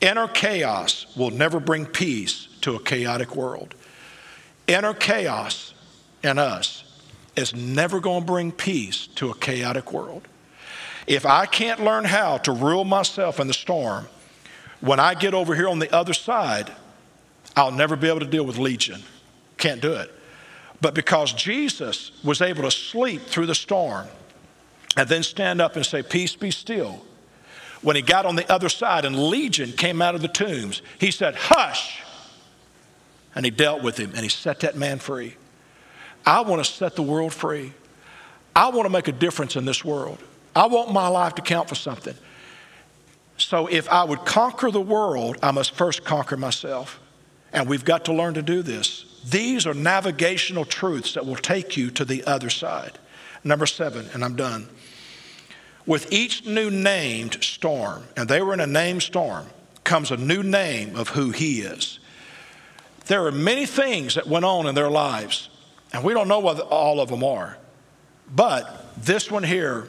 [0.01, 3.75] Inner chaos will never bring peace to a chaotic world.
[4.67, 5.75] Inner chaos
[6.23, 6.85] in us
[7.37, 10.27] is never going to bring peace to a chaotic world.
[11.07, 14.09] If I can't learn how to rule myself in the storm,
[14.81, 16.73] when I get over here on the other side,
[17.57, 19.03] I'll never be able to deal with Legion.
[19.57, 20.13] Can't do it.
[20.81, 24.07] But because Jesus was able to sleep through the storm
[24.97, 27.05] and then stand up and say, Peace be still,
[27.83, 31.11] when he got on the other side and Legion came out of the tombs, he
[31.11, 32.01] said, Hush!
[33.35, 35.37] And he dealt with him and he set that man free.
[36.27, 37.73] I want to set the world free.
[38.55, 40.19] I want to make a difference in this world.
[40.57, 42.15] I want my life to count for something.
[43.37, 46.99] So if I would conquer the world, I must first conquer myself.
[47.53, 49.05] And we've got to learn to do this.
[49.25, 52.99] These are navigational truths that will take you to the other side.
[53.45, 54.69] Number seven, and I'm done.
[55.87, 59.47] With each new named storm, and they were in a named storm,
[59.85, 61.99] comes a new name of who He is.
[63.07, 65.49] There are many things that went on in their lives,
[65.93, 67.57] and we don't know what all of them are.
[68.35, 69.89] But this one here,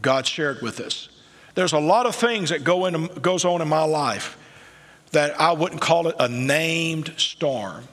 [0.00, 1.08] God shared with us.
[1.54, 4.36] There's a lot of things that go in, goes on in my life
[5.12, 7.84] that I wouldn't call it a named storm,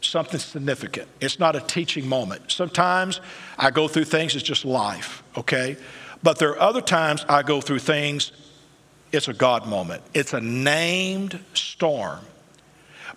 [0.00, 1.08] something significant.
[1.20, 2.50] It's not a teaching moment.
[2.50, 3.20] Sometimes
[3.56, 5.76] I go through things, it's just life, okay?
[6.24, 8.32] But there are other times I go through things,
[9.12, 10.02] it's a God moment.
[10.14, 12.20] It's a named storm.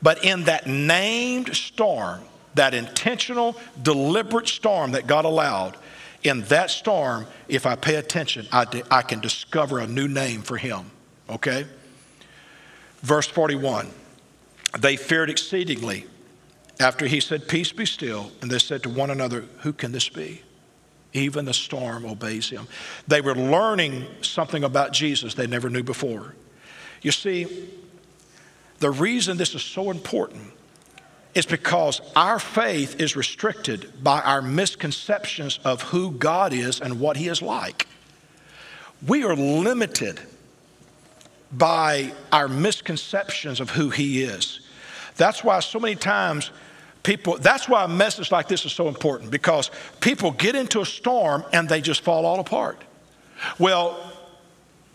[0.01, 2.21] But in that named storm,
[2.55, 5.77] that intentional, deliberate storm that God allowed,
[6.23, 10.57] in that storm, if I pay attention, I, I can discover a new name for
[10.57, 10.91] him.
[11.29, 11.65] Okay?
[13.03, 13.89] Verse 41
[14.79, 16.07] They feared exceedingly
[16.77, 18.33] after he said, Peace be still.
[18.41, 20.41] And they said to one another, Who can this be?
[21.17, 22.67] Even the storm obeys him.
[23.07, 26.35] They were learning something about Jesus they never knew before.
[27.01, 27.69] You see,
[28.79, 30.53] the reason this is so important
[31.33, 37.17] is because our faith is restricted by our misconceptions of who God is and what
[37.17, 37.87] He is like.
[39.05, 40.19] We are limited
[41.51, 44.61] by our misconceptions of who He is.
[45.15, 46.51] That's why so many times
[47.07, 50.85] people, that's why a message like this is so important because people get into a
[50.85, 52.83] storm and they just fall all apart.
[53.57, 53.97] Well,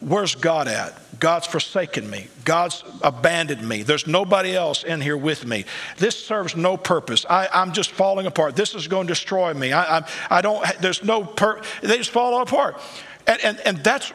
[0.03, 0.99] Where's God at?
[1.21, 2.27] God's forsaken me.
[2.45, 3.85] God's abandoned me.
[3.85, 5.65] There's nobody else in here with me.
[5.97, 7.25] This serves no purpose.
[7.31, 8.57] I, am just falling apart.
[8.57, 9.73] This is going to destroy me.
[9.73, 12.81] I, I, I don't, there's no, pur- they just fall all apart.
[13.29, 14.13] And, and, and that's,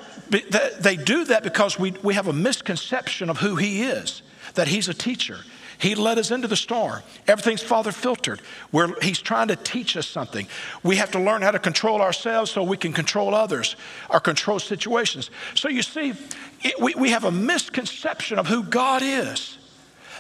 [0.82, 4.22] they do that because we, we have a misconception of who He is,
[4.56, 5.40] that He's a teacher,
[5.80, 7.02] he led us into the storm.
[7.28, 8.42] Everything's Father filtered.
[8.72, 10.48] Where he's trying to teach us something.
[10.84, 13.76] We have to learn how to control ourselves so we can control others
[14.10, 15.30] or control situations.
[15.54, 16.14] So you see,
[16.64, 19.58] it, we, we have a misconception of who God is.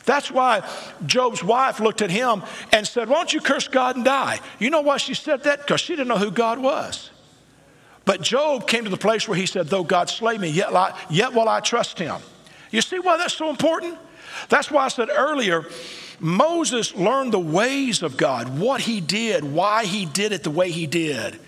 [0.05, 0.67] That's why
[1.05, 4.39] Job's wife looked at him and said, Why don't you curse God and die?
[4.59, 5.59] You know why she said that?
[5.59, 7.09] Because she didn't know who God was.
[8.05, 10.71] But Job came to the place where he said, Though God slay me, yet,
[11.09, 12.21] yet will I trust him.
[12.71, 13.97] You see why that's so important?
[14.49, 15.65] That's why I said earlier,
[16.19, 20.71] Moses learned the ways of God, what he did, why he did it the way
[20.71, 21.39] he did.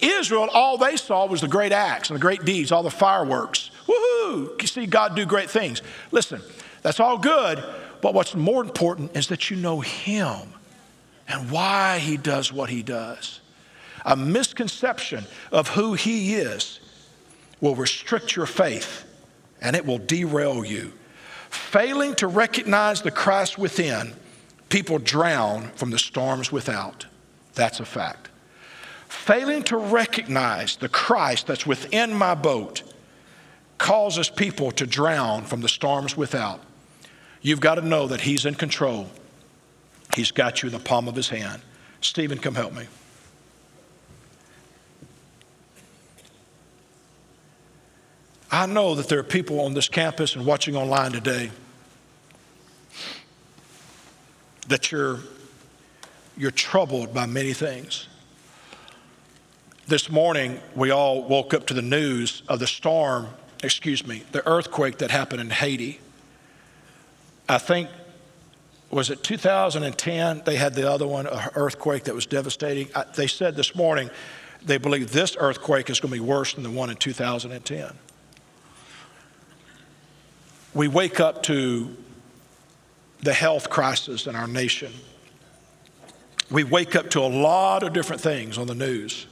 [0.00, 3.70] Israel, all they saw was the great acts and the great deeds, all the fireworks.
[3.86, 4.60] Woohoo!
[4.60, 5.82] You see God do great things.
[6.10, 6.40] Listen,
[6.82, 7.62] that's all good,
[8.00, 10.38] but what's more important is that you know Him
[11.28, 13.40] and why He does what He does.
[14.04, 16.80] A misconception of who He is
[17.60, 19.04] will restrict your faith
[19.60, 20.92] and it will derail you.
[21.50, 24.14] Failing to recognize the Christ within,
[24.68, 27.06] people drown from the storms without.
[27.54, 28.28] That's a fact.
[29.08, 32.82] Failing to recognize the Christ that's within my boat
[33.78, 36.60] causes people to drown from the storms without.
[37.42, 39.10] You've got to know that He's in control.
[40.14, 41.62] He's got you in the palm of His hand.
[42.00, 42.86] Stephen, come help me.
[48.52, 51.50] I know that there are people on this campus and watching online today
[54.66, 55.20] that you're,
[56.36, 58.08] you're troubled by many things.
[59.86, 63.28] This morning, we all woke up to the news of the storm,
[63.62, 66.00] excuse me, the earthquake that happened in Haiti.
[67.48, 67.88] I think,
[68.90, 70.42] was it 2010?
[70.44, 72.88] They had the other one, an earthquake that was devastating.
[73.14, 74.10] they said this morning
[74.62, 77.96] they believe this earthquake is going to be worse than the one in 2010
[80.74, 81.96] we wake up to
[83.20, 84.92] the health crisis in our nation.
[86.50, 89.26] We wake up to a lot of different things on the news.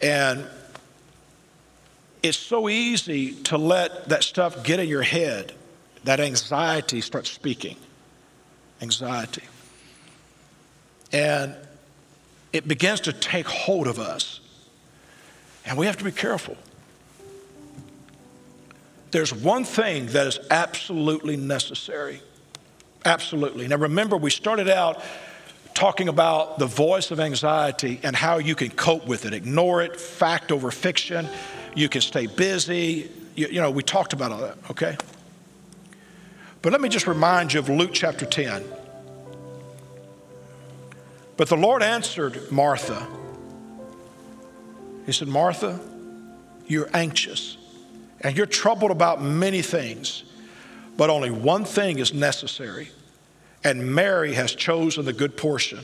[0.00, 0.46] And
[2.22, 5.52] it's so easy to let that stuff get in your head,
[6.04, 7.76] that anxiety starts speaking.
[8.80, 9.42] Anxiety.
[11.12, 11.54] And
[12.52, 14.40] it begins to take hold of us.
[15.64, 16.56] And we have to be careful.
[19.10, 22.20] There's one thing that is absolutely necessary.
[23.04, 23.68] Absolutely.
[23.68, 25.02] Now remember, we started out
[25.74, 29.98] talking about the voice of anxiety and how you can cope with it, ignore it,
[29.98, 31.28] fact over fiction.
[31.74, 33.10] You can stay busy.
[33.36, 34.96] You, you know, we talked about all that, okay?
[36.62, 38.64] But let me just remind you of Luke chapter 10.
[41.36, 43.06] But the Lord answered Martha.
[45.06, 45.78] He said, Martha,
[46.66, 47.57] you're anxious
[48.20, 50.24] and you're troubled about many things,
[50.96, 52.90] but only one thing is necessary.
[53.64, 55.80] And Mary has chosen the good portion,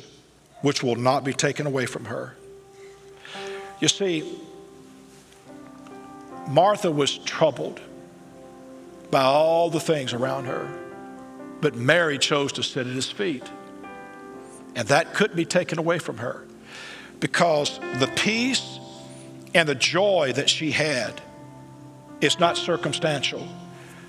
[0.62, 2.37] which will not be taken away from her.
[3.80, 4.39] You see,
[6.49, 7.80] Martha was troubled
[9.11, 10.68] by all the things around her,
[11.61, 13.45] but Mary chose to sit at his feet.
[14.76, 16.45] And that couldn't be taken away from her
[17.20, 18.78] because the peace
[19.55, 21.20] and the joy that she had
[22.24, 23.46] is not circumstantial.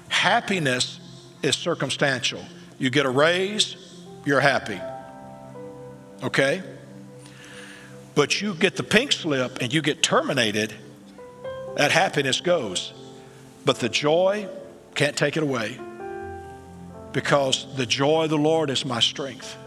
[0.09, 0.99] Happiness
[1.43, 2.43] is circumstantial.
[2.79, 3.75] You get a raise,
[4.25, 4.79] you're happy.
[6.23, 6.63] Okay?
[8.15, 10.73] But you get the pink slip and you get terminated,
[11.75, 12.93] that happiness goes.
[13.65, 14.47] But the joy
[14.95, 15.79] can't take it away
[17.11, 19.57] because the joy of the Lord is my strength.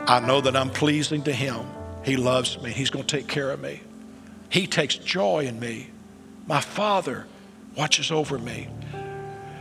[0.00, 1.66] I know that I'm pleasing to Him.
[2.04, 3.82] He loves me, He's going to take care of me.
[4.48, 5.90] He takes joy in me.
[6.46, 7.26] My Father
[7.76, 8.68] watches over me.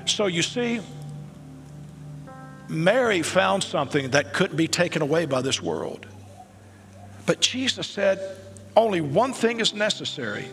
[0.06, 0.82] So you see,
[2.68, 6.06] Mary found something that couldn't be taken away by this world.
[7.26, 8.38] But Jesus said,
[8.76, 10.46] only one thing is necessary.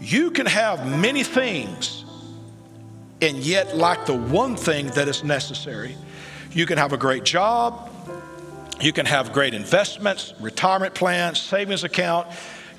[0.00, 2.04] You can have many things
[3.20, 5.94] and yet lack the one thing that is necessary.
[6.52, 7.90] You can have a great job,
[8.80, 12.28] you can have great investments, retirement plans, savings account.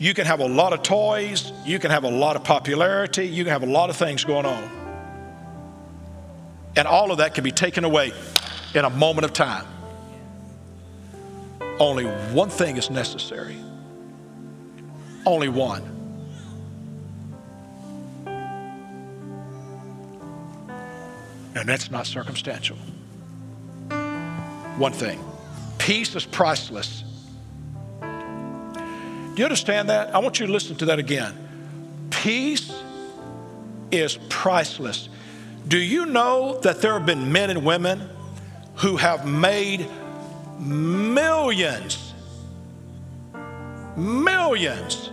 [0.02, 1.54] You can have a lot of toys.
[1.64, 3.28] You can have a lot of popularity.
[3.28, 4.64] You can have a lot of things going on.
[6.76, 8.12] And all of that can be taken away
[8.74, 9.64] in a moment of time.
[11.78, 13.56] Only one thing is necessary.
[15.24, 15.84] Only one.
[21.54, 22.78] And that's not circumstantial.
[24.80, 25.24] One thing
[25.78, 27.04] peace is priceless.
[29.34, 30.13] Do you understand that?
[30.13, 31.34] I want you to listen to that again.
[32.09, 32.71] Peace
[33.91, 35.09] is priceless.
[35.67, 38.09] Do you know that there have been men and women
[38.75, 39.88] who have made
[40.59, 42.13] millions,
[43.95, 45.09] millions,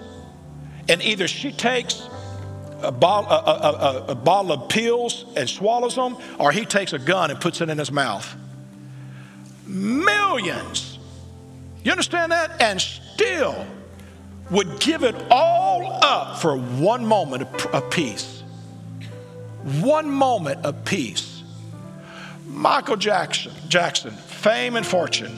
[0.88, 2.08] and either she takes
[2.80, 6.98] a bottle, a, a, a, bottle of pills and swallows them, or he takes a
[6.98, 8.36] gun and puts it in his mouth.
[9.66, 10.98] Millions.
[11.82, 12.62] You understand that?
[12.62, 13.66] And still,
[14.51, 18.42] would give it all up for one moment of peace.
[19.80, 21.42] One moment of peace.
[22.46, 25.36] Michael Jackson, Jackson, fame and fortune.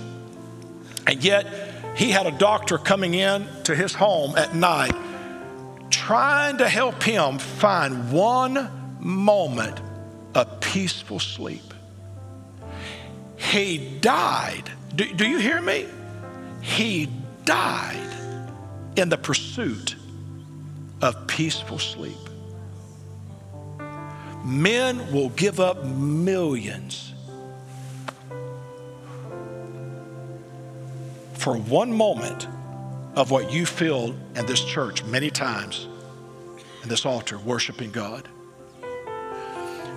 [1.07, 1.47] And yet
[1.97, 4.95] he had a doctor coming in to his home at night
[5.91, 9.81] trying to help him find one moment
[10.35, 11.75] of peaceful sleep.
[13.37, 14.71] He died.
[14.95, 15.87] Do, do you hear me?
[16.61, 17.09] He
[17.45, 18.10] died
[18.97, 19.97] in the pursuit
[21.03, 22.17] of peaceful sleep.
[24.45, 27.15] Men will give up millions
[31.35, 32.47] for one moment
[33.15, 35.89] of what you feel in this church many times
[36.83, 38.29] in this altar worshiping God.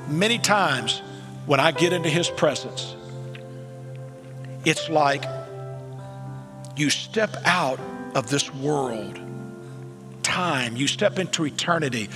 [0.07, 1.01] Many times
[1.45, 2.95] when I get into His presence,
[4.65, 5.25] it's like
[6.75, 7.79] you step out
[8.15, 9.19] of this world,
[10.21, 12.09] time, you step into eternity,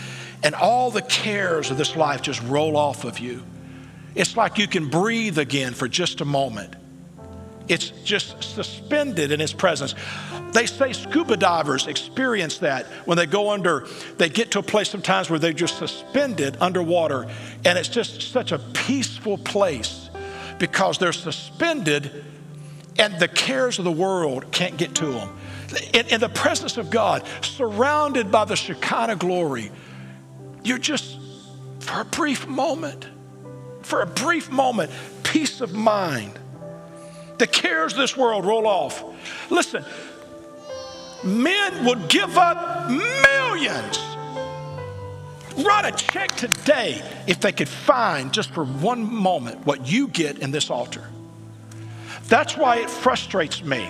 [0.44, 3.44] and all the cares of this life just roll off of you.
[4.16, 6.76] It's like you can breathe again for just a moment.
[7.68, 9.94] It's just suspended in His presence.
[10.54, 13.88] They say scuba divers experience that when they go under,
[14.18, 17.28] they get to a place sometimes where they're just suspended underwater,
[17.66, 20.10] and it's just such a peaceful place
[20.58, 22.24] because they're suspended
[22.98, 25.30] and the cares of the world can't get to them
[25.94, 29.72] in, in the presence of God, surrounded by the Shekinah glory,
[30.64, 31.18] you're just,
[31.80, 33.08] for a brief moment,
[33.82, 34.92] for a brief moment,
[35.24, 36.38] peace of mind.
[37.38, 39.04] The cares of this world roll off.
[39.50, 39.86] Listen,
[41.24, 44.00] men would give up millions,
[45.64, 50.40] write a check today if they could find just for one moment what you get
[50.40, 51.08] in this altar.
[52.28, 53.90] That's why it frustrates me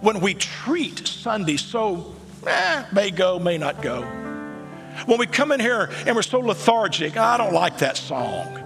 [0.00, 2.14] when we treat Sunday so,
[2.46, 4.02] eh, may go, may not go.
[5.06, 8.56] When we come in here and we're so lethargic, I don't like that song.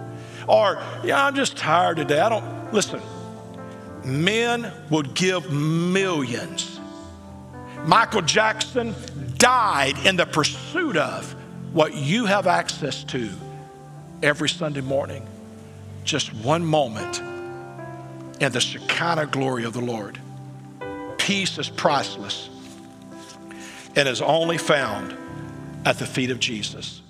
[0.47, 2.19] Or, yeah, I'm just tired today.
[2.19, 3.01] I don't, listen,
[4.03, 6.79] men would give millions.
[7.85, 8.95] Michael Jackson
[9.37, 11.35] died in the pursuit of
[11.73, 13.29] what you have access to
[14.23, 15.27] every Sunday morning.
[16.03, 17.21] Just one moment
[18.39, 20.19] in the Shekinah glory of the Lord.
[21.25, 22.51] Peace is priceless
[23.95, 25.17] and is only found
[25.83, 27.01] at the feet of Jesus.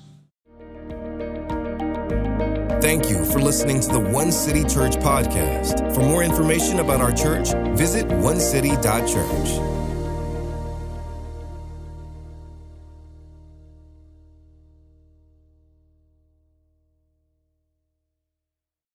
[2.80, 5.94] Thank you for listening to the One City Church podcast.
[5.94, 9.75] For more information about our church, visit onecity.church.